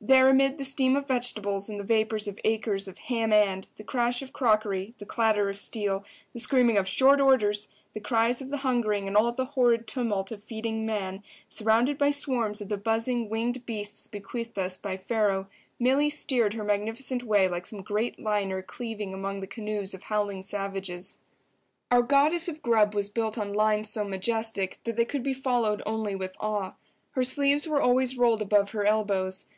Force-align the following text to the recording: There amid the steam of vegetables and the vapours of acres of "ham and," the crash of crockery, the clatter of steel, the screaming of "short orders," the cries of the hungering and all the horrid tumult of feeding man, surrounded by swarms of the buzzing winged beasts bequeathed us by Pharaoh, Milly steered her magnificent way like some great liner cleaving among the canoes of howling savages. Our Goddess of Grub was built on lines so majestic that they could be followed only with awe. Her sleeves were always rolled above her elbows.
There 0.00 0.30
amid 0.30 0.56
the 0.56 0.64
steam 0.64 0.96
of 0.96 1.06
vegetables 1.08 1.68
and 1.68 1.78
the 1.78 1.84
vapours 1.84 2.26
of 2.26 2.40
acres 2.42 2.88
of 2.88 2.96
"ham 2.96 3.34
and," 3.34 3.68
the 3.76 3.84
crash 3.84 4.22
of 4.22 4.32
crockery, 4.32 4.94
the 4.98 5.04
clatter 5.04 5.50
of 5.50 5.58
steel, 5.58 6.06
the 6.32 6.38
screaming 6.40 6.78
of 6.78 6.88
"short 6.88 7.20
orders," 7.20 7.68
the 7.92 8.00
cries 8.00 8.40
of 8.40 8.48
the 8.48 8.56
hungering 8.64 9.06
and 9.06 9.14
all 9.14 9.30
the 9.30 9.44
horrid 9.44 9.86
tumult 9.86 10.30
of 10.32 10.42
feeding 10.42 10.86
man, 10.86 11.22
surrounded 11.50 11.98
by 11.98 12.10
swarms 12.10 12.62
of 12.62 12.70
the 12.70 12.78
buzzing 12.78 13.28
winged 13.28 13.66
beasts 13.66 14.06
bequeathed 14.08 14.58
us 14.58 14.78
by 14.78 14.96
Pharaoh, 14.96 15.50
Milly 15.78 16.08
steered 16.08 16.54
her 16.54 16.64
magnificent 16.64 17.22
way 17.22 17.46
like 17.46 17.66
some 17.66 17.82
great 17.82 18.18
liner 18.18 18.62
cleaving 18.62 19.12
among 19.12 19.40
the 19.40 19.46
canoes 19.46 19.92
of 19.92 20.04
howling 20.04 20.40
savages. 20.40 21.18
Our 21.90 22.00
Goddess 22.00 22.48
of 22.48 22.62
Grub 22.62 22.94
was 22.94 23.10
built 23.10 23.36
on 23.36 23.52
lines 23.52 23.90
so 23.90 24.02
majestic 24.02 24.78
that 24.84 24.96
they 24.96 25.04
could 25.04 25.22
be 25.22 25.34
followed 25.34 25.82
only 25.84 26.14
with 26.16 26.34
awe. 26.40 26.76
Her 27.10 27.22
sleeves 27.24 27.68
were 27.68 27.82
always 27.82 28.16
rolled 28.16 28.40
above 28.40 28.70
her 28.70 28.86
elbows. 28.86 29.44